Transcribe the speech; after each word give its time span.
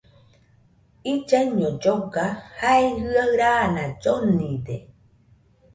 Illaiño 1.11 1.67
lloga, 1.81 2.25
jae 2.59 2.85
jɨaɨ 3.09 3.29
raana 3.39 3.83
llonide 4.01 4.75